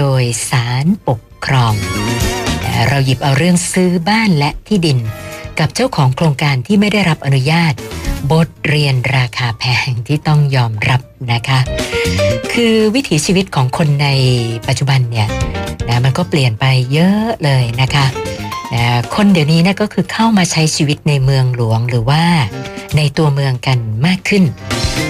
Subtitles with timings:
[0.00, 1.74] โดยสารปกครอง
[2.88, 4.98] เราหยิบเอาเรื่องซื้อบ้านและที่ดิน
[5.58, 7.72] กับเจ้าของโครงการที่ไม่ได้รับอนุญาต
[8.32, 11.00] บทเรียนราคาแพงที่ต้องยอมรับ
[11.32, 11.58] นะคะ
[12.52, 14.08] คือวิถีชีวิตของคนใน
[14.68, 15.28] ปัจจุบันเนี่ย
[15.88, 18.06] นะมันก็เปลี่ยนไปเยอะเลยนะคะ
[18.74, 18.82] นะ
[19.14, 22.22] คนเดี๋ยวนี้นะก็คือเข้ามาใช้ชีวิตในเมืองหลวงหรือว่า
[22.96, 24.44] ในตัวเมืองกันมากขึ้น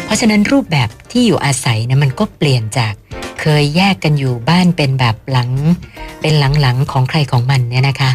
[0.04, 2.94] เพราะฉะนั้นรูปแบบที่อยู่อาศัยนะมันก็เปลี่ยนจาก
[3.40, 5.50] เคยแยกกันอยู่บ้านเป็นแบบหลัง
[6.20, 8.10] เป็นหลังๆของใครของมันเนี่ยนะคะ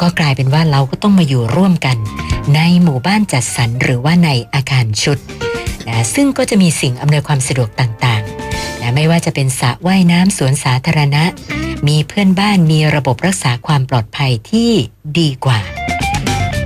[0.00, 1.96] ก็กลายเป็นว่าเราก็ต้องมาอยู่ร่วมกัน
[2.54, 5.18] ในหมู่บ้านจัดสรรหรือว่าในอาคารชุด
[5.88, 11.24] นะซึ่งก็จะมีสิ่งอำนวยความสะดวกต่างๆนะไม่ว่าจะเป็นสระว่ายน้ำสวนสาธารณะ
[11.88, 14.70] มีเพื่อนบ้านมีระบบรักษาความปลอดภัยที่
[15.18, 15.60] ดีกว่า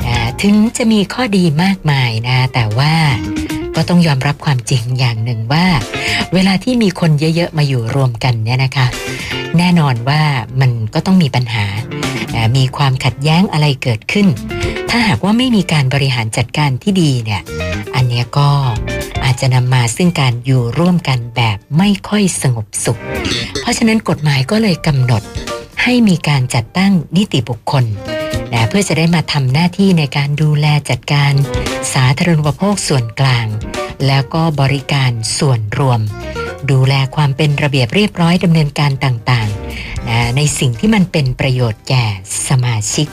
[0.06, 2.94] นะถึงจะมีข้อดีมากมายนะแต่ว่า
[3.76, 5.66] ก็ต้องยอมรับความจริงอย่างหนึ่งว่า
[6.34, 8.86] เวลาที่มีคนเยอะๆมาอยู่รวมกันเนี่ยนะคะ
[9.58, 10.22] แน่นอนว่า
[10.60, 11.64] มันก็ต้องมีปัญหา
[12.56, 14.26] มีความขัดแย้งอะไรเกิดขึ้น
[14.90, 17.42] ถ้าหากว่าไม่มีการบริหารจัดการที่ดีเนี่ย
[17.94, 18.48] อันนี้ก็
[19.24, 23.00] อาจจะนำมาซึ่งการอยู่ร่วมกันแบบไม่ค่อยสงบสุข
[23.60, 25.22] เพราะฉะนั้นกฎหมายก็เลยกำหนด
[25.82, 27.84] ให้มีการจัดตั้งนิติบุคคล
[28.52, 31.32] นะเพื่อจะได้มาทำหน้าที่ในการดูแลจัดการ
[31.94, 33.46] สาธารณูปโภคส่วนกลาง
[34.06, 36.00] แล้วก็บริการส่วนรวม
[36.70, 42.04] ดูแลความเป็นระเบียบเรียบร้อยดำเนินการต่างๆนะในสิ่งที่มันเป็นประโยชน์แก่
[42.48, 43.08] สมาชิก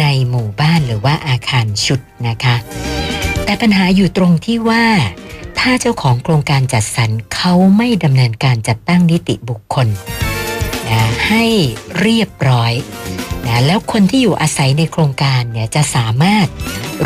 [0.00, 2.56] ในหมู่บ้านหรือว่าอาคารชุดนะคะ
[3.44, 4.84] แต่ปัญหาอยู่ตรงที่ว่า
[5.58, 9.88] ถ้าเจ้าของโครงการจัดสรรเขาไม่ดำเนินการจัดตั้งนิติบุคคล
[10.90, 11.44] นะให้
[12.00, 12.72] เรียบร้อย
[13.46, 16.46] นะแล้วคนที่อยู่อาศัยในโครงการเนี่ยจะสามารถ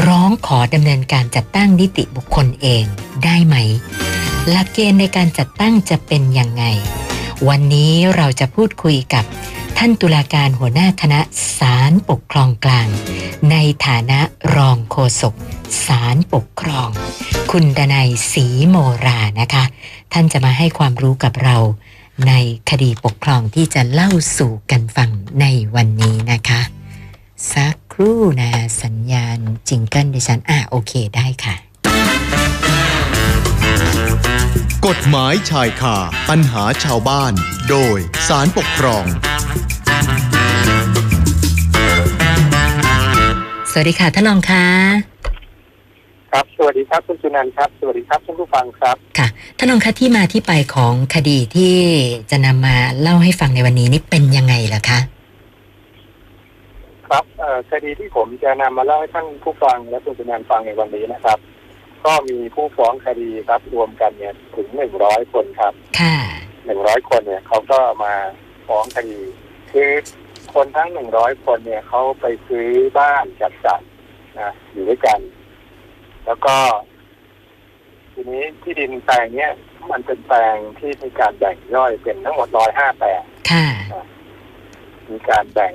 [0.07, 2.85] ร้องขอดำเนินการจัดตั้งนิติบุคคลเอง
[3.25, 3.57] ได้ไหม
[4.51, 6.65] หลักเกณฑ์ในการจัดตั้งจะเป็นยังไง
[7.49, 9.25] วันนี้เราจะพูดคุยกับ
[9.79, 11.21] ท่านตุลาการหัวหน้าคณะ
[11.59, 12.89] ศาลปกครองกลาง
[13.51, 14.21] ในฐานะ
[14.57, 15.35] รองโฆษก
[15.87, 16.89] ศาลปกครอง
[17.51, 19.65] คุณดนัยศรีโมรานะคะ
[20.13, 21.57] ท่านจะมาให้ความรู้กับเรา
[22.27, 22.33] ใน
[22.71, 26.61] คดีปกครองที่จะเล่าสู่กันฟังในวันนี้นะคะ
[27.53, 28.51] สักครู่นะ
[28.83, 31.55] สัญญาณจิงเกิลดิฉันอะโอเคได้ค่ะ
[34.87, 35.97] กฎหมายชายคา
[36.29, 37.33] ปัญหาชาวบ้าน
[37.71, 37.99] โดย
[38.29, 39.05] สารปกครอง
[43.71, 44.65] สวัสดีค่ะท่านรองคะ
[46.33, 49.29] ครับ สวัสดีครับคุณจุนันท์ครับ สวัสดีครับท่านผู้ฟังครับ ค่ะ
[49.59, 51.75] ท่านรองคะที่มาที่ไปของคดีที่
[52.31, 54.99] จะนำมาเล่าให้ฟังในวันนี้นี่เป็นยังไงล่ะคะ
[57.09, 61.39] ครับเอ่อคดีที่ผมจะนำมาเล่าให้ท่านผู้ฟังและคุณจุนันท์ฟังในวันนี้นะครับ
[62.05, 66.17] ก็มีผู้ฟ้องคดีครับรวมกันเนี่ยถึงหนึ่งร้อยคนครับ ค่ะ
[66.67, 68.15] หนึ่งร้อยคนเนี่ยเขาก็มา
[68.69, 69.21] ฟ้องคดี
[69.73, 69.91] คือ
[70.55, 72.69] คนทั้งหนึ่งร้อยคนเนี่ยเขาไปซื้อ
[72.99, 73.83] บ้านจัดสรร
[74.41, 75.21] นะอยู่ด้วยกัน
[76.27, 76.57] แล้วก็
[78.13, 79.53] ทีนี้ที่ดินแปลงเนี้ย
[79.91, 83.67] มันเป็นแปลงที่มีการแบ่งย่อยเป็นทั้งหมดร้อยห้าแปลงค่ะ
[85.09, 85.73] มีการแบ่ง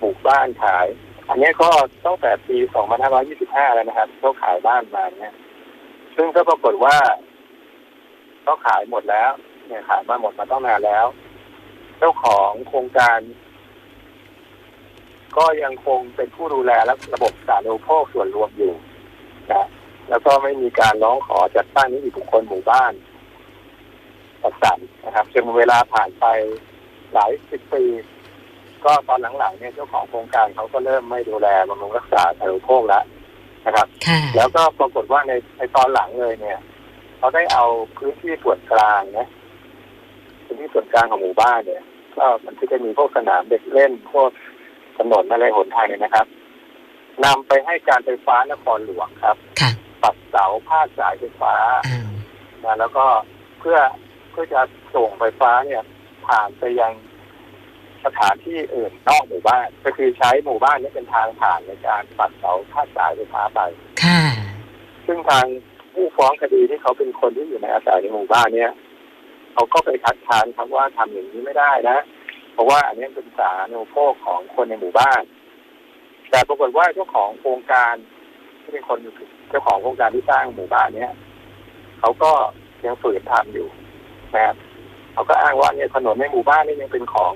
[0.00, 0.86] ปลูกบ้านขาย
[1.28, 1.70] อันนี้ก็
[2.06, 2.56] ตั้งแต่ปี
[3.16, 5.34] 2525 แล้วนะครับเขาขายบ้านมาเนี่ย
[6.16, 6.96] ซึ่งก็ปรากฏว่า
[8.42, 9.30] เขาขายหมดแล้ว
[9.66, 11.06] เนี่ยขายมาหมดมาต้องนานแล้ว
[11.98, 13.18] เจ้าของโครงการ
[15.36, 18.69] ก็ยังคงเป็นผู้ดูแลและระบบสาธารณูปโภคส่วนรวมอยู่นะ
[20.20, 22.92] แล้วก็ไม่มีการร้องขอจัดตั้งนิติบุคคลหมู่บ้าน
[24.42, 26.24] จัดสรรนะครับจนเวลาผ่านไป
[27.14, 27.84] หลายสิบปี
[28.84, 33.04] ก็ตอนหลังๆเนี่ยเจ้าของโครงการเขาก็เริ่มไม่ดูแลบำรุงรักษาสาธารณูปโภคแล้ว
[33.66, 36.58] นะครับค่ะแล้วก็ปรากฏว่าในในตอนหลังเลยเนี่ย
[37.18, 37.64] เขาได้เอา
[37.96, 39.28] พื้นที่ส่วนกลางนะ
[40.44, 41.82] พื้นที่ส่วนกลางของหมู่บ้านเนี่ย
[42.16, 44.30] ก็มันก็จะมีพวกสนามเด็กเล่นพวก
[44.98, 46.26] ถนนอะไรหนทางเนี่ยนะครับ
[47.24, 49.70] นำไปให้การไฟฟ้านครหลวงครับ ค่ะ
[50.02, 51.54] ปักเสาพาดสายไฟฟ้า
[51.86, 52.08] อ้าว
[52.64, 53.06] นะแล้วก็
[53.60, 53.78] เพื่อ
[54.30, 54.60] เพื่อจะ
[54.94, 55.82] ส่งไฟฟ้าเนี่ย
[56.26, 56.92] ผ่านไปยัง
[58.04, 63.60] สถานที่อื่นนอกหมู่บ้าน ก็คือใช้หมู่บ้านนี้เป็นทางผ่านในการปักเสาพาดสายไฟฟ้าไป
[64.02, 64.20] ค่ะ
[65.06, 65.46] ซึ่งทาง
[65.94, 68.72] ผู้ฟ้องคดีที่เขาเป็นคนที่อยู่ในอาศัยในหมู่บ้านเนี่ย
[69.54, 71.98] เขาก็ไปคัดค้านคำว่าทำอย่างนี้ไม่ได้นะ
[72.52, 75.22] เพราะว่าอันนี้เป็นสาธารณูปโภคของคนในหมู่บ้าน
[76.30, 77.94] แต่ปรากฏว่าเจ้าของโครงการ
[78.62, 78.98] ที่เป็นคน
[79.48, 81.12] เจ้าของโครงการที่สร้างหมู่บ้านเนี่ย
[82.00, 82.30] เขาก็
[82.86, 83.68] ยังฝืนทำอยู่
[84.34, 84.56] นะครับ
[85.12, 87.32] เขาก็อ้างว่าเนี่ยถนนในหมู่บ้านนี่ยังเป็นของ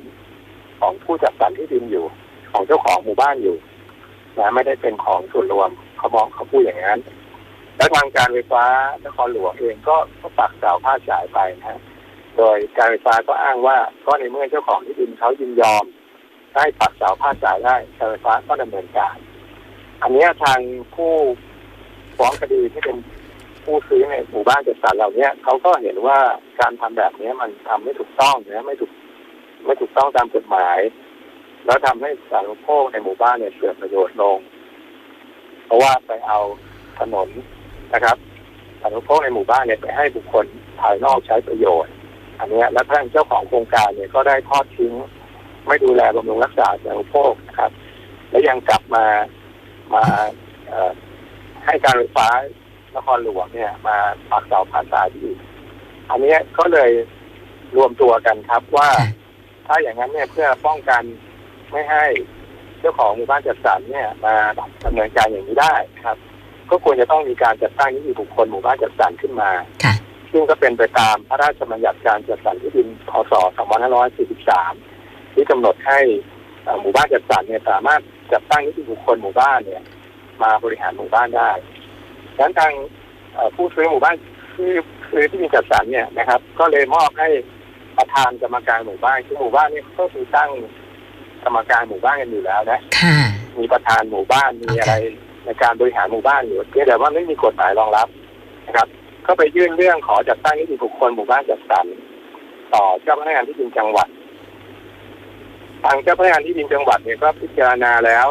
[0.81, 2.05] ของผู้จัดสรรที่ดินอยู่
[2.53, 3.57] ของเจ้าของหมู่บ้านอยู่
[4.39, 7.01] นะไม่ได้เป็นของส่วนรวมเขามองเขาพูดอย่างนั้น
[7.77, 8.65] แล้วทางการไฟฟ้า
[9.05, 11.81] นครหลวงเองก็ก็ปักเสาพาดสายไปนะฮะ
[12.37, 13.77] โดยการไฟฟ้าก็อ้างว่า
[14.07, 15.85] ก็ในเมื่อเจ้าของที่ดินเขายินยอม
[16.55, 19.17] ให้ปักเสาพาดสายได้การไฟฟ้าก็ดำเนินการ
[20.03, 20.61] อันเนี้ยทาง
[20.95, 21.13] ผู้
[22.17, 22.97] ฟ้องคดีที่เป็น
[23.65, 26.19] ผู้ซื้อในหมู่บ้านจัดสรรเหล่านี้ยเขาก็เห็นว่า
[26.61, 28.91] การทำแบบเนี้ยมันทำไม่ถูกต้องนะไม่ถูก
[29.67, 30.79] ไม่ถูกต้องตามกฎหมาย
[31.65, 34.39] แล้วทำให้สาธารณูปโภคในหมู่บ้านเนี่ยเสื่อมประโยชน์ลง
[35.67, 36.39] เพราะว่าไปเอา
[36.99, 37.29] ถนน
[37.95, 38.17] นะครับ
[38.81, 40.47] สาธารณูปโภคในหมู่บ้านเนี่ยไปให้บุคคล
[40.81, 41.93] ภายนอกใช้ประโยชน์
[42.39, 44.93] อันเนี้ยและท่านเจ้าของโครงการเนี่ยก็ได้ทอดทิ้ง
[45.67, 47.71] ไม่ดูแลบำรุงรักษาสาธารณูปโภคนะครับ
[48.31, 49.05] และยังกลับมา
[49.95, 50.05] มา
[50.69, 50.93] เอ่อ
[51.65, 52.29] ให้การไฟฟ้า
[52.97, 53.97] นครหลวงเนี่ย มา
[54.31, 55.37] ปักเสาผ่านสายอีก
[56.11, 56.91] อันเนี้ยก็เลย
[57.77, 59.09] รวมตัวกันครับว่าค่ะ
[59.67, 61.03] ถ้าอย่างนั้นเนี่ยเพื่อป้องกัน
[61.73, 62.05] ไม่ให้
[62.81, 64.35] เจ้าของหมู่บ้านจัดสรรเนี่ย มา
[64.85, 66.17] ดำเนินการอย่างนี้ได้ครับ
[66.71, 69.51] ก็ควรจะต้องมีการจัดตั้งนิติบุคคลหมู่บ้านจัดสรรขึ้นมา
[69.85, 69.95] ค่ะ
[70.33, 73.33] ซึ่งก็เป็นไปตามพระราชบัญญัติการจัดสรรที่ดินพศ
[74.13, 76.01] 2543 ที่กำหนดให้
[76.65, 78.01] เอ่อหมู่บ้านจัดสรรเนี่ยสามารถ
[78.33, 79.83] จัดตั้งนิติบุคคลหมู่บ้านเนี่ย
[80.43, 81.51] มาบริหารหมู่บ้านได้
[82.37, 82.73] ดังนั้นทาง
[83.35, 84.17] เอ่อผู้ซื้อหมู่บ้าน
[84.55, 84.71] ที่
[85.11, 87.29] ซื้อที่ดินจัดสรรเนี่ยนะครับ ก็เลยมอบให้
[87.99, 90.51] ประธานกรรมการหมู่บ้านคือหมู่บ้านเนี่ยก็คือตั้ง
[91.45, 93.17] กรรมการหมู่บ้านกันอยู่แล้วนะค่ะ
[93.59, 94.95] มีประธานหมู่บ้านมีอะไร
[95.45, 98.09] ในการบริหารหมู่บ้านอยู่เพียงแต่ว่าไม่มีกฎหมายรองรับ
[98.67, 98.89] นะครับ
[99.27, 101.87] ก็ไปยื่นเรื่องขอจัดตั้งนิติบุคคลหมู่บ้านจัดสรร
[102.75, 104.09] ต่อเจ้าพนักงานที่ดินจังหวัด
[105.85, 108.29] ทางเจ้าพนักงานที่ดินจังหวัดเนี่ยก็พิจารณาแล้ว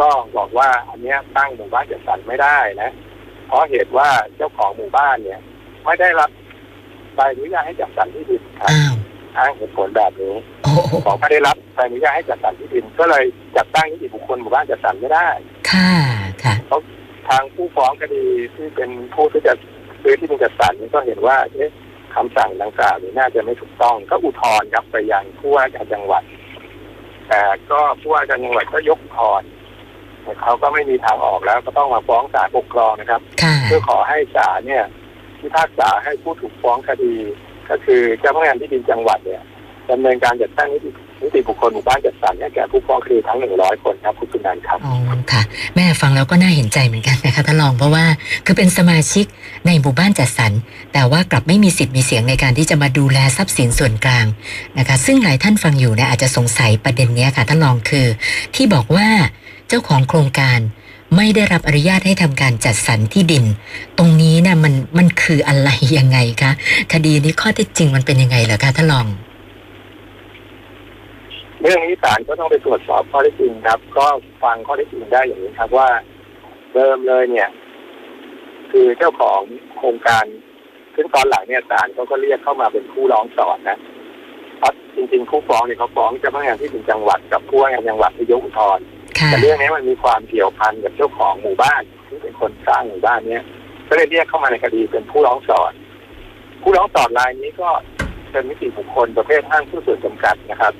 [0.00, 2.90] ก็บอกว่าอันเนี้ยตั้งหมู่บ้านจัดสรรไม่ได้นะ
[3.46, 5.40] เพราะเหตุว่าเจ้าของหมู่บ้านเนี่ย
[5.84, 6.30] ไม่ได้รับ
[7.14, 8.94] ใบอนุญาตให้จัดสรรที่ดินครับอ้าว
[9.36, 13.24] อ้างเหตุผลแบบนี้โอ้โหของไม่ได้รับใบอนุญาตให้จัดสรรที่ดิน ก็เลย
[13.56, 15.28] จัดตั้งนิติบุคคลหมู่บ้านจัดสรรไม่ได้
[15.70, 15.92] ค่ะ
[16.44, 16.54] ค่ะ
[17.28, 18.24] ทางผู้ฟ้องคดี
[18.54, 19.52] ที่เป็นผู้ที่จะ
[20.02, 21.70] ซื้อที่ดินจัดสรรนี่ก็เห็นว่าเอ๊ะ
[22.18, 26.22] คำสั่งดังกล่าวนี้น่าจะไม่ถูกต้อง ก็อุทธรณ์ครับไปยังผู้ว่าการจังหวัด
[27.28, 29.48] แต่ก็ผู้ว่าการจังหวัดก็ยกอุทธรณ์
[30.22, 34.84] แต่เขาก็ไม่มีทางออกแล้วก็ต้องมาฟ้องศาลปกครองนะครับค่ะเพื่อขอให้ศาลเนี่ย
[35.40, 37.14] พิพากษาให้ผู้ถูกฟ้องคดี
[37.70, 39.42] ก็คือเจ้าพนักงานที่ดินจังหวัดเนี่ย
[39.90, 44.94] ดำเนินการจัดตั้งนิติ นิติบุคคลหมู่บ้านจัดสรรให้แก่ผู้ฟ้องคดีทั้งหนึ่งร้อยคนครับคุณสุนันท์ครับอ๋อ
[45.32, 45.42] ค่ะ
[45.76, 48.04] แม่ฟังแล้วก็น่าเห็นใจเหมือนกันนะคะท่านรองเพราะว่า
[48.46, 49.26] คือเป็นสมาชิก
[49.66, 50.52] ในหมู่บ้านจัดสรร
[50.92, 54.26] แต่ว่ากลับไม่มีสิทธิ์มีเสียงในการที่จะมาดูแลทรัพย์สินส่วนกลาง
[54.78, 58.06] นะคะ ซึ่งหลายท่านฟังอยู่เนี่ยอาจจะสงสัยประเด็นเนี้ยค่ะท่านรองคือ
[58.54, 59.08] ที่บอกว่า
[59.68, 60.58] เจ้าของโครงการ
[61.16, 63.44] ไม่ได้รับอนุญาตให้ทำการจัดสรรที่ดิน
[63.98, 66.52] ตรงนี้เนี่ยมันมันคืออะไรยังไงคะ
[66.92, 69.06] คดีนี้ข้อเท็จจริงมันเป็นยังไงเหรอคะท่านรอง
[71.62, 74.06] เรื่องนี้ศาลก็ต้องไปตรวจสอบข้อเท็จจริงครับ ก็
[74.42, 75.88] ฟังข้อเท็จจริงได้อย่างนี้ครับว่า
[76.74, 77.48] เดิมเลยเนี่ย
[78.70, 79.40] คือเจ้าของ
[79.76, 80.24] โครงการ
[80.94, 83.78] ซึ่งตอนหลังเนี่ยศาลเขาก็เรียกเข้ามาเป็นผู้ร้องสอนนะ
[84.58, 88.84] เพราะจริงๆผู้ฟ้องเนี่ยเขาฟ้องเจ้าพนักงานที่ดินจังหวัดกับผู้ว่าการจังหวัดที่ยกอุทธรณ์
[89.18, 93.44] ค่ะแต่เรื่องนี้มันมีความเกี่ยวพันกับเจ้าของหมู่บ้านที่เป็นคนสร้างหมู่บ้านเนี้ย
[93.88, 95.72] ก็เลยเรียกเข้ามาในคดีเป็นผู้ร้องสอน
[96.62, 97.68] ผู้ร้องสอนรายนี้ก็
[98.30, 100.72] เป็นนิติบุคคลประเภทห้างผู้ส่วนจำกัดนะครับ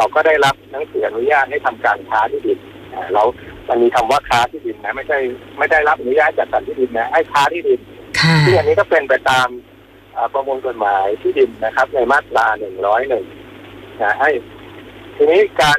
[0.00, 2.58] เขาก็ได้รับหนังสืออนุญาตให้ทำการค้าที่ดิน
[2.94, 3.26] อ่าแล้ว
[3.68, 5.18] มันมีคำว่าค้าที่ดินนะ ไม่ใช่
[5.58, 7.80] ไม่ได้รับอนุญาตจัดสรรที่ดินนะให้ค้าที่ดิน
[8.20, 9.48] ค่ะซึ่งอันนี้ก็เป็นไปตาม
[10.16, 13.24] อ่าประมวลกฎหมายที่ดินนะครับ ในมาตราหนึ่งร้อยหนึ่ง
[14.02, 14.30] นะให้
[15.16, 15.78] ทีนี้การ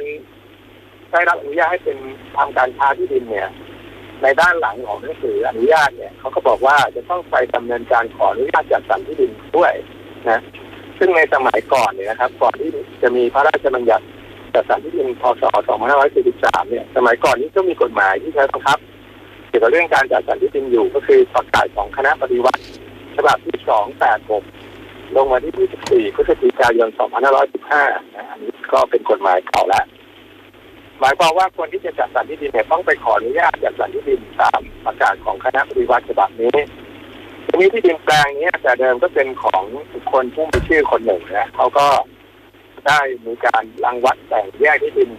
[1.12, 1.98] ได้รับอนุญาตให้เป็น
[2.36, 3.48] ทำการค้าที่ดินเนี่ย
[4.22, 9.72] ในด้านหลังของหนังสืออนุญาตเนี่ยเขาก็บอกว่าจะต้องไปดำเนินการขออนุญาตจัดสรรที่ดินด้วย
[10.30, 10.40] นะ
[11.04, 12.70] ซึ่งในสมัยก่อนเนี่ยนะครับ ก่อนที่
[13.02, 14.04] จะมีพระราชบัญญัติ
[14.54, 15.42] จัดสรรที่ดินพศ
[16.06, 18.78] 2543 เนี่ย สมัยก่อนนี้ก็มีกฎหมายที่ใช้บังคับ
[19.48, 22.60] เกี่ยวกับเรื่องการจัดสรรที่ดินอยู่ก็คือประกาศของคณะปฏิวัติ
[23.16, 23.58] ฉบับที่
[24.36, 26.88] 286 ลงมาที่ 24 พฤศจิกายน
[27.52, 29.84] 2515 นะอันนี้ก็เป็นกฎหมายเก่าแล้ว
[31.00, 36.56] หมายความว่าคนที่จะจัดสรรที่ดินเนี่ยต้องไปขออนุญาตจัดสรรที่ดินตามประกาศของคณะปฏิวัติฉบับนี้
[37.52, 41.86] ทีนี้ที่ดินแปลงนี้แต่เดิมก็เป็นของบุคคลผู้มีชื่อคนหนึ่งนะเขาก็
[42.86, 45.10] ได้มีการรังวัดแบ่งแยกที่ดิน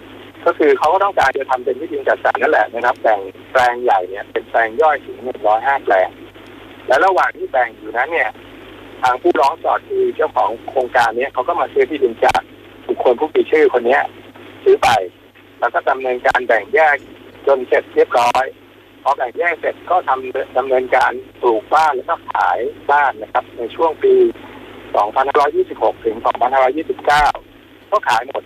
[0.45, 3.19] ก็คือเขาก็ต้องการจะทำเป็นที่ดินจัดสรรนั่นแหละนะครับแบ่ง
[3.51, 6.09] แปลงใหญ่เนี่ยเป็นแปลงย่อยถึงหนึ่งร้อยห้าแปลง
[6.87, 8.29] และระหว่างที่แบ่งอยู่นั้นเนี่ย
[9.01, 12.41] ทางผู้ร้องสอดคือเจ้าของโครงการเนี้ยเขาก็มาซื้อที่ดินจาก
[12.87, 14.01] บุคคลผู้มีชื่อคนเนี้ย
[14.63, 14.89] ซื้อไป
[15.59, 16.97] แล้วก็ดำเนินการแบ่งแยก
[17.47, 18.45] จนเสร็จเรียบร้อย
[19.03, 22.60] พอแบ่งแยกเสร็จก็ทำดำเนินการปลูกบ้านแล้วก็ขาย
[22.91, 24.13] บ้านนะครับ ในช่วงปี
[25.10, 26.17] 2526 ถึง
[26.83, 28.43] 2529 ก็ขายหมด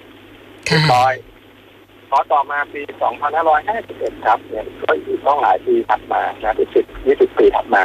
[0.66, 1.14] เรียบร้อย
[2.10, 2.82] พอต่อมาปี
[3.54, 7.82] 2551 ครับเนี่ยก็อีกต้องหลายปีถัดมานะที่สิบยี่สิบปีถัดมา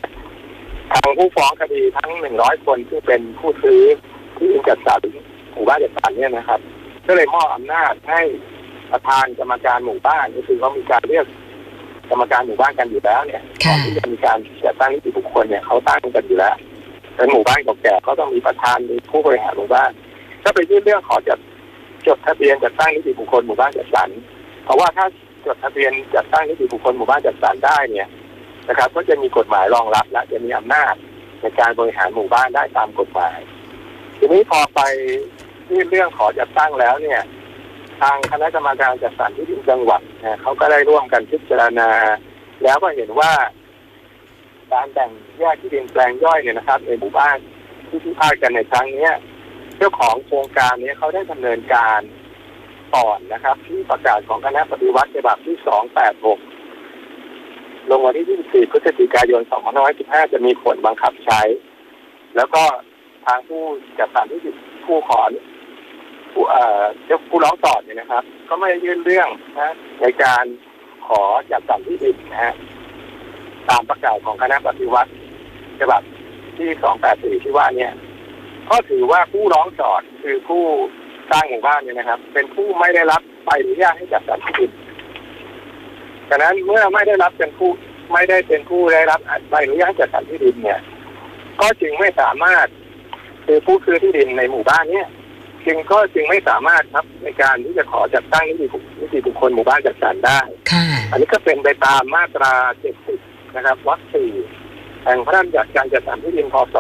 [0.91, 3.83] ทางผู้ฟ้องคดีทั้ง 100 คนที่เป็นผู้ซื้อ
[4.39, 5.01] ที่จัดสรร
[5.53, 6.61] หมู่บ้านจัดสรรเนี่ยนะครับ
[7.07, 8.23] ก็เลยมอบอำนาจให้
[8.91, 11.27] ประธานกรรมการหมู่บ้านก็คือเขามีการเรียก
[12.11, 16.55] กรรมการหมู่บ้านกันอยู่แล้วเนี่ยก่อนที่จะมีการจัดตั้งนิติบุคคลเนี่ยเขาตั้งกันอยู่แล้ว
[17.17, 19.91] เป็นหมู่บ้านเก่าแก่ก็ต้องมีประธานมีผู้บริหารหมู่บ้าน
[20.43, 21.39] ถ้าไปยื่นเรื่องขอจัด
[22.07, 24.09] จดทะเบียนจัดตั้งนิติบุคคลหมู่บ้านจัดสรร
[24.65, 25.07] เพราะว่าถ้า
[25.47, 28.09] จดทะเบียนจัดตั้งนิติบุคคลหมู่บ้านจัดสรรได้เนี่ย
[28.69, 30.95] นะครับ ก็จะมีกฎหมายรองรับและจะมีอำนาจ
[31.41, 33.39] ในการบริหารหมู่บ้านได้ตามกฎหมาย
[34.19, 34.81] ทีนี้พอไป
[35.71, 37.21] ยื่นเรื่องขอจัดตั้งแล้วเนี่ย
[38.03, 41.91] ทางคณะกรรมการจัดสรรที่ดินจังหวัดนะเขาก็ได้ร่วมกันพิจารณา
[42.63, 43.33] แล้วก็เห็นว่า
[44.73, 47.39] การแบ่งแยกที่ดินแปลงย่อยเนี่ยนะครับในหมู่บ้าน
[47.89, 49.15] ที่พิพาทกันในครั้งเนี้ย
[49.79, 52.01] เจ้าของโครงการนี้เขาได้ดำเนินการ
[52.95, 55.57] ก่อนนะครับ ที่ประกาศของคณะปฏิวัติฉบับที่
[56.73, 59.43] 286 ลงวันที่ 24 พฤศจิกายน
[59.87, 61.41] 2515 จะมีผลบังคับใช้
[62.37, 62.63] แล้วก็
[63.27, 63.63] ทางผู้
[63.99, 65.21] จัดสรรที่ดินผู้ขอ
[66.33, 69.29] ผู้เอ่อเจ้าผู้ร้องต่อเนี่ยนะครับ ก็ไม่ได้ยื่นเรื่อง
[69.61, 70.45] นะในการ
[71.07, 72.55] ขอจัดสรรที่ดินนะฮะ
[73.69, 75.11] ตามประกาศของคณะปฏิวัติ
[75.81, 76.03] ฉบับ
[76.59, 76.71] ที่
[77.39, 77.93] 284ที่ว่าเนี่ย
[78.71, 80.63] ก็ถือว่าผู้ร้องจอดคือผู้
[81.31, 84.71] สร้างหมู่บ้านเนี่ยนะครับ เป็นผู้ไม่ได้รับใบอนุญาตให้จัดสรรที่ดิน
[86.29, 87.71] ฉะนั้นเมื่อไม่ได้รับเป็นผู้
[88.13, 89.21] ไม่ได้เป็นผู้ได้รับ
[89.51, 90.81] ใบอนุญาตจัดสรรที่ดินเนี่ย
[91.61, 92.67] ก็จึงไม่สามารถ
[93.47, 95.09] คือผู้ซื้อที่ดินในหมู่บ้านเนี่ย
[95.67, 100.41] จึงก็จึงไม่สามารถครับในการที่จะขอจัดตั้งนิติบุคนิติบุคคลหมู่บ้านจัดสรรได้
[100.73, 102.53] ค่ะ อันนี้ก็เป็นไปตามมาตรา
[103.05, 104.31] 70 นะครับวรรคสี่
[105.05, 106.77] แห่งพระราชบัญญัติการจัดสรรที่ดินพศ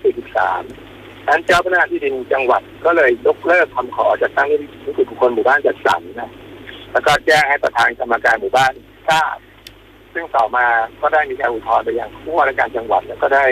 [0.00, 4.56] 2543นั้นเจ้าพนักงานที่ดินจังหวัดก็เลยยกเลิกคำขอจัดตั้งนิ
[4.96, 6.30] ติบุคคลหมู่บ้านจัดสรรนะ
[6.92, 8.72] แล้วก็แจ้งให้ประธานกรรมการหมู่บ้าน
[9.08, 9.36] ทราบ
[10.14, 10.66] ซึ่งต่อมา
[11.00, 13.44] ก็ได้มีการอุทธรณ์ไปยังผู้ว่าราชการจังหวัดแล้วก็ได้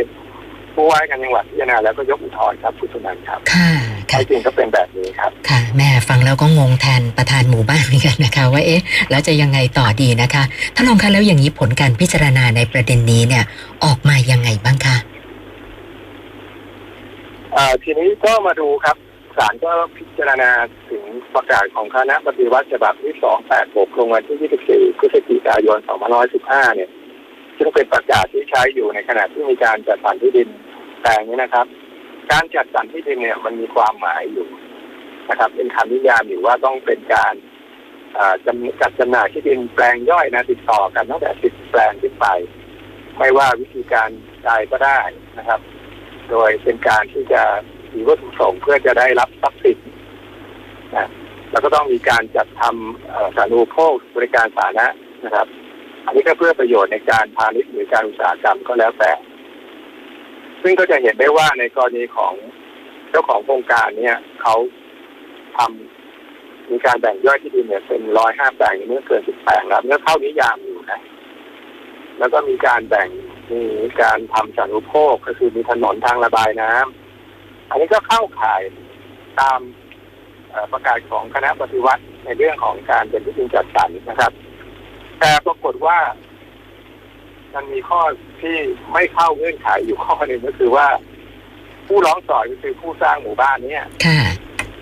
[0.75, 3.71] ผู้ว่าราชการจังหวัดพิจารณาแล้วก็ยกอุทธรณ์ครับคุณสุนันท์ครับ ค่ะ
[4.19, 10.43] ค่ะจริงก็เป็นแบบนี้ครับ ค่ะแม่ฟังแล้วก็งงแทนประธานหมู่บ้านเหมือนกันนะคะ ว่าเอ๊ะแล้วจะยังไงต่อดีนะคะ
[10.75, 13.45] ท่านรองคะแล้วอย่างนี้ผลการพิจารณาในประเด็นนี้เนี่ย
[13.85, 14.97] ออกมายังไงบ้างคะ
[17.57, 18.97] อ่าทีนี้ก็มาดูครับ
[19.37, 20.51] ศาลก็พิจารณา
[20.91, 23.15] ถึงประกาศของคณะปฏิวัติฉบับที่
[23.57, 25.79] 286 ลงวันที่ 24 พฤศจิกายน
[26.29, 26.91] 2515 เนี่ย
[27.59, 30.49] ซึ่งเป็นประกาศที่ใช้อยู่ในขณะที่มีการจัดสรรที่ดิน
[31.03, 31.67] แปลงนี้นะครับ
[32.33, 34.49] การจัดสรรที่ดินเนี่ยมันมีความหมายอยู่
[35.31, 37.35] นะครับ เป็นคำนิยามอยู่ว่าต้องเป็นการ
[38.19, 42.27] อ่าจำจัดจำหน่ายที่ดินแปลงย่อยนะติดต่อกันตั้งแต่สิบแปลงขึ้นไป
[43.19, 44.09] ไม่ว่าวิธีการ
[44.45, 45.01] ใดก็ได้
[45.39, 45.61] นะครับ
[46.31, 47.43] โดยเป็นการที่จะ
[47.95, 49.79] มีวัตถุประสงค์เพื่อจะได้รับทรัพย์สิน
[50.97, 51.09] นะ
[51.51, 54.87] แล้วก็ต้องมีการจัดทำสาธารณูปโภคบริการสาธารณะ
[55.25, 55.47] นะครับ
[56.07, 59.13] อันนี้ก็เพื่อประโยชน์ในการพาณิชย์หรือการอุตสาหกรรมก็แล้วแต่
[60.63, 62.35] ซึ่งก็จะเห็นได้ว่าในกรณีของ
[63.11, 64.55] เจ้าของโครงการเนี่ยเขา
[65.57, 71.01] ทำมีการแบ่งย่อยที่ดินเนี่ยเป็นร้อยห้าแปลงเมื่อเกินสิบแปลงแล้วเมื่อเข้านิยามอยู่นะ
[72.19, 73.09] แล้วก็มีการแบ่ง
[73.53, 73.65] มี
[74.03, 78.63] การทำสาธารณูปโภคก็คือมีถนนทางระบายน้ำอันนี้ก็เข้าข่าย
[79.41, 79.61] ตาม
[80.73, 84.33] ประกาศของคณะปฏิวัติในเรื่องของการเป็นที่ดินจัดสรรนะครับ
[85.21, 85.99] แต่ปรากฏว่า
[87.55, 88.01] มันมีข้อ
[88.43, 88.57] ที่
[88.93, 90.87] ไม่เข้าเงื่อนไขอยู่ข้อหนึ่งก็คือว่า
[91.87, 94.21] ผู้ร้องต่อก็คือผู้สร้างหมู่บ้านเนี้ค่ะ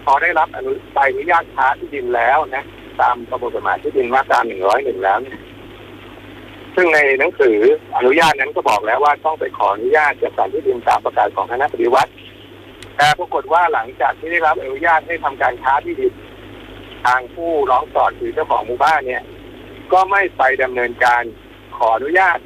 [0.05, 2.65] พอได้รับอนุใบอนุญาตค้าที่ดินแล้วนะ
[3.01, 5.39] ตามประมวลกฎหมายที่ดินมาตราหนึ่งร้อยหนึ่งแล้วเนี่ย
[6.75, 7.59] ซึ่งในหนังสือ
[7.97, 12.13] อนุญาตนั้นก็บอกแล้วว่าต้องไปขออนุญาตจัดสรรที่ดินตามประกาศของคณะปฏิวัติ
[12.97, 16.13] แต่ปรากฏว่าหลังจากที่ได้รับอนุญาตให้ทำการค้าที่ดิน
[17.05, 19.23] ทางผู้ร้องต่อคือเจ้าของหมู่บ้านเนี่ย
[19.93, 21.23] ก็ไม่ไปดำเนินการ
[21.77, 22.39] ขออนุญาต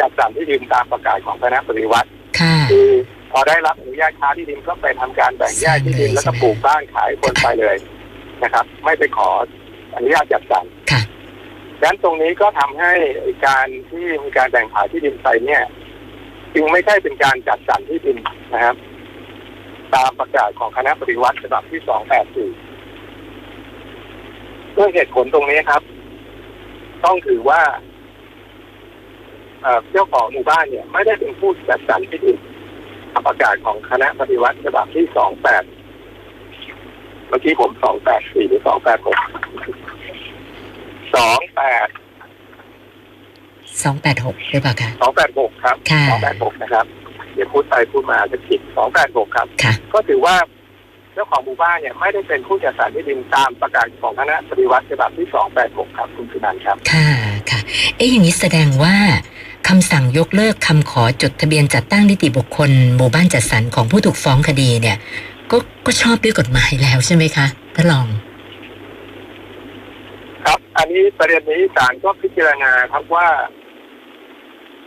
[0.00, 2.08] จัดสรรที่ดินตามประกาศของคณะปฏิวัติ
[2.40, 2.88] ค่ะคือ
[3.32, 7.76] พอได้รับอนุญาตค้าที่ดินก็ไปทำการแบ่งแยกที่ดินแล้วก็ปลูกบ้านขายคนไปเลย
[8.42, 9.28] นะครับ ไม่ไปขอ
[9.96, 11.00] อนุญาตจัดสรรค่ะ
[11.80, 12.92] ดังนั้นตรงนี้ก็ทำให้
[13.46, 15.62] การที่มีการแบ่งขายที่ดินไปเนี่ย
[16.54, 18.16] จึงไม่ใช่เป็นการจัดสรรที่ดิน
[18.54, 18.76] นะครับ
[19.94, 21.92] ตามประกาศของคณะปฏิวัติฉบับที่284
[24.76, 25.82] ด้วยเหตุผลตรงนี้ครับ
[27.04, 27.60] ต้องถือว่า
[29.64, 32.36] เอ่อเจ้าของหมู่บ้านเนี่ยไม่ได้เป็นผู้จัดสรรที่ดิน
[33.12, 35.14] ตามประกาศของคณะปฏิวัติฉบับที่28
[37.28, 37.70] เมื่อกี้ผม
[38.10, 38.74] 284หรือ286 28
[41.14, 41.16] ส
[43.88, 44.90] องแปดหกหรือเปล่าคะ
[45.26, 46.02] 286ครับค่ะ
[46.32, 46.86] 286นะครับ
[47.34, 48.60] เดี๋ยวพูดไปพูดมาจะผิด
[48.98, 50.36] 286ครับค่ะก็ถือว่า
[51.12, 55.28] เจ้าของหมู่บ้านเนี่ยไม่ได้เป็นผู้จัดสรรที่ดินตามประกาศของคณะปฏิวัติฉบับที่
[55.62, 57.08] 286ครับ คุณสุนันท์ครับ ค่ะ
[57.50, 57.60] ค่ะ
[57.96, 58.96] เอ๊ะอย่างนี้แสดงว่า
[59.68, 64.96] คำสั่งยกเลิกคำขอจดทะเบียนจัดตั้งนิติบุคคลหมู่บ้านจัดสรรของผู้ถูกฟ้องคดีเนี่ย
[65.50, 65.56] ก็
[65.86, 68.06] ก็ชอบด้วยกฎหมายแล้วใช่ไหมคะท่านรอง
[70.44, 73.28] ครับ อันนี้ประเด็นนี้ศาลก็พิจารณาครับว่า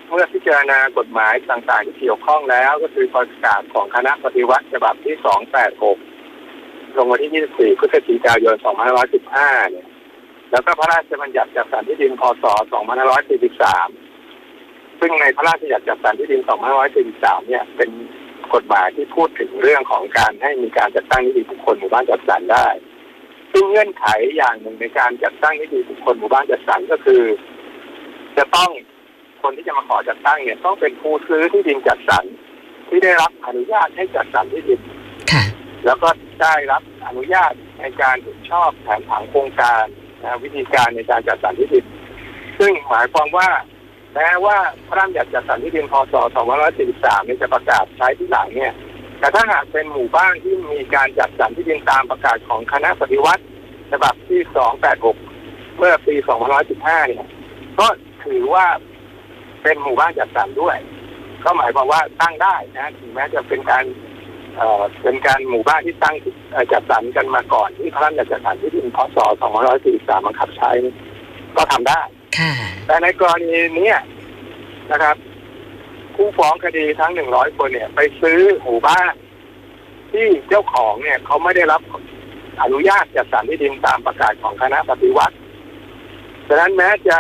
[0.09, 5.15] เมื่อพิจารณากฎหมายต่างๆที่เกี่ยวข้องแล้ว ก็คือประกาศของคณะปฏิวัติฉบับที่
[6.25, 8.55] 286 ลงวันที่ 24 พฤศจิกายน
[9.13, 9.87] 2515 เนี่ย
[10.51, 12.43] แล้วก็พระราชบัญญัติจัดสรรที่ดิน พศ
[13.27, 14.06] 2543
[14.99, 16.41] ซึ่งในพระราชบัญญัติจัดสรรที่ดิน
[16.95, 17.89] 2543 เนี่ย เป็น
[18.53, 22.67] กฎหมายที่พูดถึงเรื่องของการให้มีการจัดตั้งนิติบุคคลหมู่บ้านจัดสรรได้
[23.51, 24.05] ซึ่งเงื่อนไข
[24.37, 27.21] อย่างหนึ่งในการจัดตั้งนิติบุคคลหมู่บ้านจัดสรรก็คือ
[28.37, 28.69] จะต้อง
[29.41, 32.25] คนที่จะมาขอจัดตั้งเนี่ยต้องเป็นผู้ซื้อที่ดินจัดสรร
[32.89, 34.81] ที่ได้รับอนุญาตให้จัดสรรที่ดิน
[35.85, 36.09] แล้วก็
[36.41, 39.85] ได้รับอนุญาตในการเห็นชอบแผนผังโครงการ
[40.43, 41.85] วิธีการในการจัดสรรที่ดิน
[42.59, 43.49] ซึ่งหมายความว่า
[44.17, 44.57] แม้ว่า
[44.87, 46.13] พระราชบัญญัติจัดสรรที่ดินพศ
[46.69, 48.73] 2543เนี่ยจะประกาศใช้ที่หลังเนี่ย
[49.19, 53.43] แต่ถ้าหากเป็นหมู่บ้านที่มีการจัดสรรที่ดินตามประกาศของคณะปฏิวัติ
[53.91, 54.39] ฉบับที่
[55.09, 56.15] 286 เมื่อปี
[56.61, 57.25] 2515 เนี่ย
[57.79, 57.87] ก็
[58.25, 58.65] ถือว่า
[59.63, 60.77] เป็นหมู่บ้านจัดสรรด้วย
[61.43, 63.85] ก็หมายความว่าตั้งได้นะถึงแม้จะเป็นการ
[64.55, 66.15] เอ่อเป็นการหมู่บ้านที่ตั้ง
[66.71, 69.17] จัดสรรกันมาก่อนที่พระราชบัญญัติจัดสรรที่ดินพศ
[69.71, 70.71] 2543บังคับใช้
[71.55, 72.01] ก็ทำได้
[72.85, 73.97] แต่ในกรณีเนี้ย
[74.91, 75.15] นะครับ
[76.15, 79.13] ผู้ฟ้องคดีทั้งหนึ่งร้อยคนเนี่ย ไปซื้อหมู่บ้าน
[80.11, 81.81] ที่เจ้าของเนี่ยเขาไม่ได้รับ
[82.61, 85.35] อนุญาตจัดสรรที่ดินตามประกาศของคณะปฏิวัติ
[86.47, 87.17] ฉะนั้นแม้จะ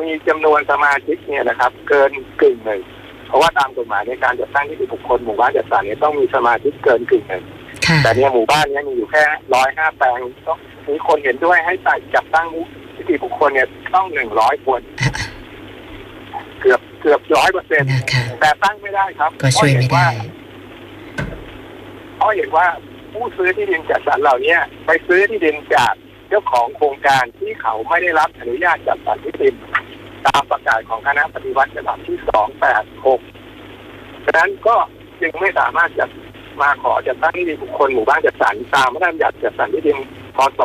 [0.00, 2.82] มีจำนวนสมาชิกเนี่ยนะครับ เกินกึ่งหนึ่ง
[3.26, 7.44] เพราะว่าตามกฎหมายในการจัดตั้งนิติบุคคลหมู่บ้านจัดสรรเนี่ยต้องมีสมาชิกเกินกึ่งหนึ่ง
[7.86, 10.58] ค่ะแต่เนี่ยหมู่บ้านเนี้มีอยู่แค่ร้อยห้าแปลงต้อง
[10.88, 12.48] มีคนเห็นด้วยให้ใส่จัดตั้ง
[12.96, 14.80] นิติบุคคลเนี่ยต้องหนึ่งร้อยคน
[16.60, 20.08] เกือบเกือบร้อยเปอร์เซ็นต์นะคะ แต่ตั้งไม่ได้ครับก็ช่วยไม่ได้
[22.16, 22.66] เพราะเห็นว่า
[23.12, 25.92] ผู้ซื้อที่ดินจัดสรรเหล่านี้ไปซื้อที่ดินจาก
[26.28, 29.54] เจ้าของโครงการที่เขาไม่ได้รับอนุญาตจัดสรรที่ดิน
[30.26, 33.20] ตามประกาศของคณะปฏิวัติฉบับที่สองแปดหก
[34.24, 34.76] ฉะนั้นก็
[35.20, 36.06] จึงไม่สามารถจะ
[36.62, 39.98] มาขอจัดตั้งนิติบุคคลหมู่บ้านจัดสรรตามพระราชบัญญัติจัดสรรที่ดิน
[40.36, 40.60] พศ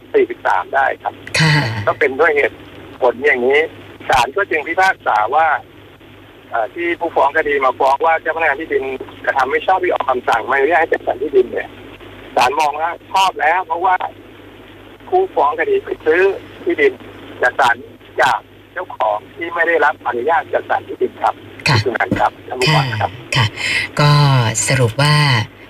[0.00, 1.52] 2543 ได้ครับค่ะ
[1.86, 2.56] ก็เป็นด้วยเหตุ
[3.00, 3.60] ผลอย่างนี้
[4.08, 5.46] ศาลก็จึงพิพากษาว่า
[6.50, 8.84] เอ่อที่ผู้ฟ้องคดีมาฟ้องว่าเจ้าพนักงานที่ดิน
[9.24, 11.68] กระทำไม่ชอบที่ออกคำสั่งไม่อนุญาตให้จัดสรรที่ดินเนี่ย
[12.36, 13.96] ศาลมองว่าชอบแล้ว เพราะว่า
[15.08, 16.22] ผู้ฟ้องคดีไปซื้อ
[16.64, 16.92] ที่ดิน
[17.42, 17.76] จัดสรร
[18.20, 18.38] จาก
[18.72, 21.34] เจ้าของที่ไม่ได้รับอนุญาตจัดสรรที่ดินครับ
[21.68, 23.46] ค่ะตรงนั้นครับท่านผู้ค่ะฟังครับค่ะ
[24.00, 24.10] ก็
[24.68, 25.14] สรุปว่า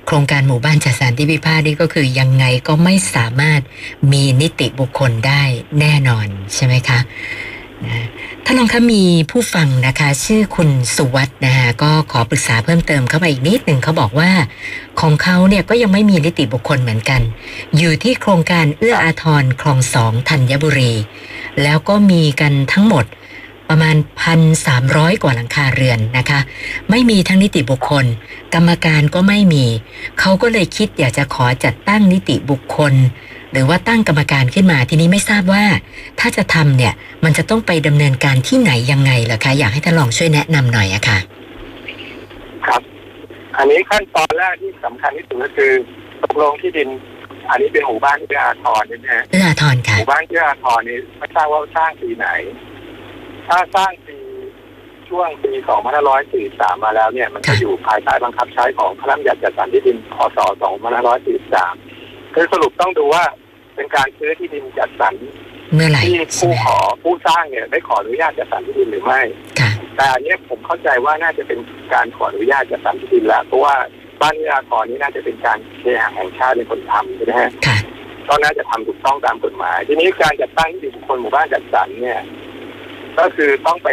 [0.06, 3.60] โครงการหมู่บ้านจัดสรรที่พิพาทนี่ก็คือยังไงก็ไม่สามารถ
[4.12, 5.42] มีนิติบุคคลได้
[5.80, 6.98] แน่นอนใช่ไหมคะ
[7.86, 8.06] นะ
[8.44, 14.30] ท่านรองคะมีผู้ฟังนะคะ ชื่อคุณสุวัฒน์นะคะก็ขอปรึกษาเพิ่มเติมเข้ามาอีกนิดหนึ่งเขาบอกว่า
[15.00, 17.20] ของเขาเนี่ยก็ยังไม่มีนิติบุคคลเหมือนกัน
[17.76, 20.92] อยู่ที่โครงการเอื้ออาทรคลองสองธัญบุรี
[21.62, 23.04] แล้วก็มีกันทั้งหมด
[23.70, 26.40] ประมาณพันสามร้อยกว่าหลังคาเรือนนะคะ
[26.90, 28.04] ไม่มีทั้งนิติบุคคล
[28.54, 29.64] กรรมการก็ไม่มี
[30.20, 32.94] เขาก็เลยคิดอยากจะขอจัดตั้งนิติบุคคล
[33.52, 35.64] หรือว่าตั้งกรรมการขึ้นมาทีนี้ไม่ทราบว่า
[36.20, 36.92] ถ้าจะทำเนี่ย
[37.24, 41.18] มันจะต้องไปดำเนินการที่ไหนยังไงเหรอคะอยากให้ท่านลองช่วยแนะนำหน่อยอะค่ะ
[42.66, 42.83] ครับ
[43.56, 45.72] อันนี้ขั้นตอนแรกที่สำคัญที่สุดก็คือ
[46.22, 46.88] ตกลงที่ดิน
[47.50, 52.28] อันนี้เป็นหมู่บ้านที่อาทรนี่นะฮะเอื้ออาทรหค่ะมู่บ้านที่อาทรนี่ไม่ทราบว่าสร้างปีไหน
[53.50, 54.18] ถ้าสร้างปี
[55.08, 55.52] ช่วงปี
[56.18, 60.38] 2543 มาแล้วเนี่ย มันจะค่ะอยู่ภายใต้บังคับใช้ของพระราชบัญญัติจัดสรรที่ดินพศ
[61.16, 63.24] 2543 คือสรุปต้องดูว่า
[63.74, 65.14] เป็นการซื้อที่ดินจัดสรร
[65.74, 69.20] เมื่อไหร่ที่ใช่ผู้ไหมขอผู้สร้างเนี่ยได้ขออนุญาตจัดสรรที่ดินหรือไม่
[69.60, 71.58] ค่ะแต่อันเนี้ยผมเข้าใจว่าน่าจะเป็น
[71.94, 73.74] การขออนุญาตจัดสรรที่ดินแล้วเพราะว่า
[74.20, 77.76] บ้านนิราธรนี่น่าจะเป็นการเคหะแห่งชาติเป็นคนทำใช่ไหมฮะค่ะ
[78.28, 82.20] ก็น่าจะทำถูกต้องตามกฎหมาย ทีนี้การจัดตั้งนิติบุคคลหมู่บ้านจัดสรรเนี่ย
[83.18, 83.88] ก็คือต้องไป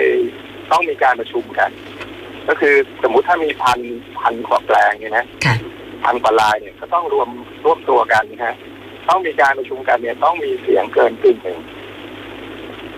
[0.71, 1.71] ต้องมีการประชุมกัน
[2.47, 3.79] ก็คือสมมุติถ้ามีพัน
[4.19, 5.55] พันกว่าแปลงเนี่ยนะค่ะ
[6.05, 7.29] พันกว่าลายเนี่ยก็ต้องรวม
[7.65, 8.55] ร่วมตัวกันนะฮะ
[9.09, 11.59] ต้องมีการประชุมกันเนี่ยต้องมีเสียงเกินกึ่งหนึ่ง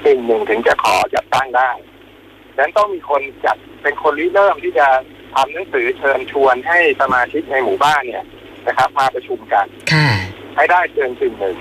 [0.05, 1.71] กึ่งหนึ่งถึงจะขอจัดตั้งได้
[2.55, 4.87] ดังนั้นต้องมีคนจัดเป็นคนริเริ่มที่จะ
[5.35, 8.25] ทำหนังสือเชิญชวนให้สมาชิกในหมู่บ้านเนี่ย
[8.67, 10.07] นะครับ มาประชุมกันค่ะ
[10.55, 11.57] ให้ได้เกินกึ่งหนึ่ง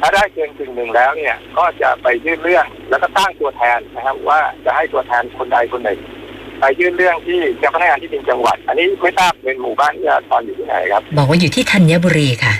[0.00, 5.98] ถ้าได้เกินกึ่งหนึ่งแล้วเนี่ย ก็จะไปยื่นเรื่องแล้วก็ตั้งตัวแทนนะครับ ว่าจะให้ตัวแทนคนใดคนหนึ่ง
[6.60, 12.54] ไปยื่นเรื่องที่เจ้าพนักงานที่ดินจังหวัด อันนี้ไม่ทราบเป็นหมู่บ้านที่อาตอนอยู่ที่ไหนครับ บอกว่าอยู่ที่ธัญบุรีค่ะ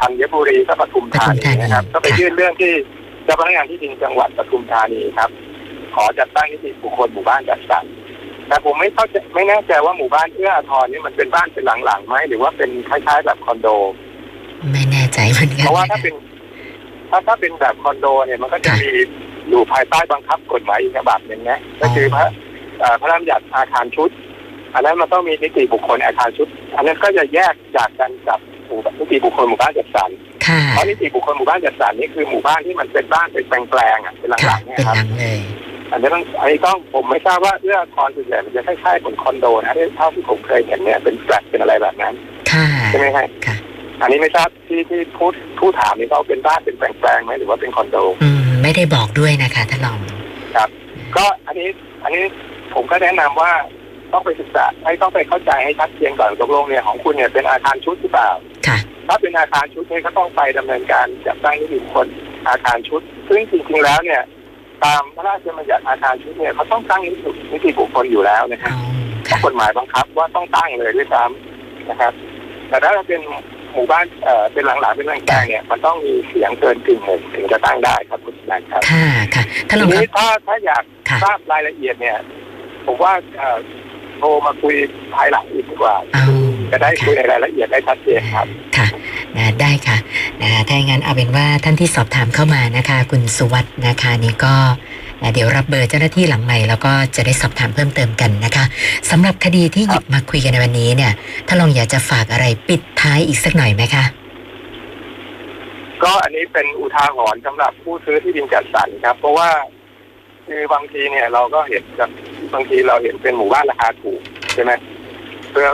[0.00, 2.72] ธัญบุรีก็ปทุมธาปทุมนีธานีนะครับ ก็ไปค่ะยื่นเรื่องที่
[3.24, 5.30] เจ้าพนักงานที่ดินจังหวัดปทุมธานีครับ
[5.94, 7.84] ขอจัดตั้งนิติบุคคลหมู่บ้านจัดสรร
[8.48, 13.68] แต่ผมไม่เข้าใจไม่แน่ใจว่าหมู่บ้านเอื้ออาทรนี่มันเป็นบ้านเป็นหลังๆไหมหรือว่าเป็นคล้ายๆแบบคอนโด
[14.72, 16.14] ไม่แน่ใจเหมื อนกันเพราะว่านะถ้าคะเป็น
[17.10, 18.90] ถ้าถ้าเป็นแบบคอนโดเนี่ยมันก็จะค่ะมี
[19.48, 22.24] อยู่ภายใต้บังคับกฎหมายอีกฉบับหนึ่งนะก็คือพระ
[22.80, 24.10] เอ่อพระราชบัญญัติอาคารชุด
[24.74, 30.10] อันนั้นมันต้องมีนิติบุคคลอาคารชุด อันนั้นก็จะแยกจากกันกับหมู่นิติบุคคลหมู่บ้านจัดสรร
[30.46, 35.38] ค่ะเพราะนิติบุคคลหมู่บ้านจัดสรรนี่คือหมู่บ้านที่มันเป็นบ้านเป็นแปลงๆอะเป็นหค่ะลังๆเนี่ยเป็นครับหลังเลย
[35.90, 42.14] อันนี้ต้องอันนี้ต้องผมไม่ทราบว่าเอื้ออาทรส่วนใหญ่มันจะคล้ายๆเหมือนคอนโดนะที่เท่าที่ผมเคยเห็นเนี่ยเป็นแฟลตเป็นอะไรแบบนั้น
[42.52, 43.55] ค่ะใช่ไหมครับค่ะ
[44.00, 49.98] อันนี้ไม่ทราบที่ที่พูดผู้ถามนี่เขาเป็นบ้านเป็นแปลงๆไหมหรือว่าเป็นคอนโดอืมไม่ได้บอกด้วยนะคะท่านรอง
[51.16, 51.68] ก็อันนี้
[52.04, 52.24] อันนี้
[52.74, 53.52] ผมก็แนะนำว่า
[54.12, 58.30] ต้องไปศึกษาให้ต้องไปเข้าใจให้ชัดเจนก่อนตกลงเนี่ยของคุณเนี่ยเป็นอาคารชุดหรือเปล่า
[58.66, 58.78] ค่ะ
[59.08, 62.06] ถ้าเป็นอาคารชุดเนี่ยก็ต้องไปดำเนินการจัดตั้งนิติบุคคล
[62.48, 64.22] อาคารชุด ซึ่งจริงๆแล้วเนี่ย
[64.84, 68.88] ตามพระราชบัญญัติอาคารชุดเนี่ยเขาต้องตั้งนิตินิติบุคคลอยู่แล้วนะครับเอา
[69.24, 72.12] เพราะค่ะกฎหมายบังคับว่าต้องตั้งเลยด้วยซ้ำนะครับ
[72.68, 73.20] แต่ถ้าเราเป็น
[73.76, 82.18] หมู่บ้านเอ่อเป็นหลังๆเป็นแปลงๆเนี่ยมันต้องมีเสียงเกินกึ่งหนึ่งถึงจะตั้งได้ครับคุณนันครับค่ะค่ะท่านรทีองครันี้บถ้าถ้าอยากค่ะทราบรายละเอียดเนี่ย
[82.86, 83.58] ผมว่าเอ่อ
[84.18, 84.74] โทรมาคุย
[85.14, 86.24] ภายหลังอีกดีกว่าเอา
[86.70, 88.86] จะได้คุยค่ะในรายละเอียดได้ชัดเจนครับค่ะ
[89.36, 89.98] นะได้ค่ะ
[90.42, 94.95] นะถ้าอย่างนั้นเอาเป็นว่าท่านที่สอบถามเข้ามานะคะ คุณสุวัฒน์นะคะนี่ก็นะ
[95.32, 98.64] เดี๋ยวรับเบอร์เจ้าหน้าที่หลังใหม่แล้วก็จะได้สอบถามเพิ่มเติมกันนะคะ
[99.10, 101.12] สำหรับคดีที่หยิบมาคุยกันในวันนี้เนี่ย
[101.46, 104.04] ถ้าลองอยากจะฝากอะไรปิดท้ายอีกสักหน่อยไหมคะ
[106.02, 109.48] ก็อันนี้เป็นอุทาหรณ์สำหรับผู้ซื้อที่ดินจัดสรรครับ เพราะว่า
[110.46, 112.10] คือบางทีเนี่ยเราก็เห็นกับ
[112.54, 114.20] บางทีเราเห็นเป็นหมู่บ้านราคาถูก
[114.54, 114.72] ใช่ไหม
[115.50, 115.68] เพื่อ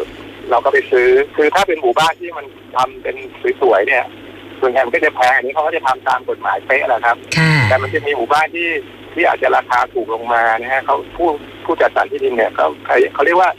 [0.51, 3.17] เราก็ไปซื้อคือถ้าเป็นหมู่บ้านที่มันทำเป็น
[3.61, 4.05] สวยๆเนี่ย
[4.61, 8.69] ส่วนใหญ่มันก็จะแพงอันนี้เขาก็จะทำตามกฎหมายเป๊ะแหละครับค่ะแต่มันจะมีหมู่บ้านที่
[9.15, 11.29] ที่อาจจะราคาถูกลงมานะฮะเขาผู้
[11.65, 13.51] ผู้จัดสรรที่ดินเนี่ยเขาเขาเขาเรียกว่า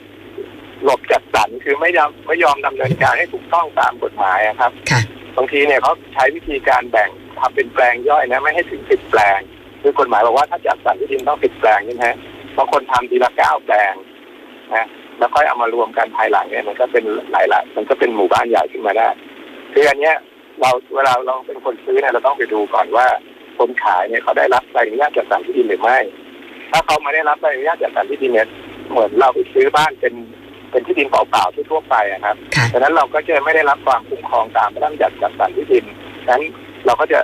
[0.84, 5.02] หลบจัดสรรคือไม่ยอมไม่ยอมดำเนินการให้ถูกต้องตามกฎหมายอะครับค่ะ
[5.38, 9.40] บางทีเนี่ยเขาใช้วิธีการแบ่งทำเป็นแปลงย่อยนะไม่ให้ถึงสิบแปลง
[9.82, 12.18] คือกฎหมายบอกว่าถ้าจัดสรรที่ดินต้องสิบแปลงใช่ไหมฮะ
[12.58, 13.94] บางคนทำทีละเก้าแปลง
[14.76, 14.88] นะ
[15.18, 19.08] แล้วค่อยเอามารวมกันภายหลังเนี่ยมันก็เป็นหลายละมันก็เป็นหมู่บ้านใหญ่ขึ้นมาได้
[19.74, 20.16] คืออันเนี้ย
[20.60, 23.08] เราเวลาเราเป็นคนซื้อเนี่ยเราต้องไปดูก่อนว่า
[23.58, 25.98] คนขายเนี่ยเขาได้รับใบอนุญาตจัดสรรที่ดินหรือไม่
[26.72, 28.48] ถ้าเขาไม่ได้รับใบอนุญาตจัดสรรที่ดินเนี่ย
[28.90, 30.14] เหมือนเราไปซื้อบ้านเป็น
[30.72, 35.86] เป็นที่ดินเปล่าๆทั่วๆไปอะครับค่ะดังนั้นเราก็จะไม่ได้รับความคุ้มครองตามพระราชบัญญัติจัดสรรที่ดิน
[36.26, 36.44] ดังนั้น
[36.86, 37.20] เราก็จะ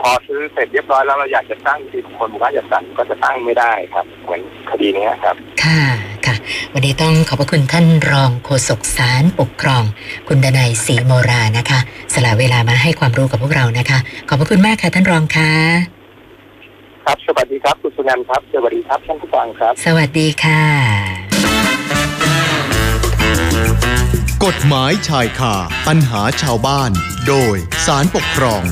[0.00, 5.93] พอซื้อเสร็จเรียบร้อยแล้วเราอยากจะตั้งที่บุคคลหมู่บ้านจัดสรรก็จะตั้งไม่ได้ครับ เหมือนคดีเนี้ยครับ ค่ะค่ะ
[6.76, 9.84] วันนี้ต้องขอบพระคุณท่านรองโฆษกสารปกครอง
[10.28, 11.78] คุณดนัยศรีโมรานะคะ
[12.14, 15.52] สละเวลามาให้ความรู้กับพวกเรานะคะ ขอบพระคุณมากค่ะท่านรองค่ะ
[17.04, 20.62] ครับ สวัสดีครับคุณสุนันท์ครับ สวัสดีครับท่านผู้ฟังครับ สวัสดีค่ะ
[24.44, 25.54] กฎหมายชายคา
[25.88, 26.90] ปัญหาชาวบ้าน
[27.28, 27.56] โดย
[27.86, 28.62] สารปกครอง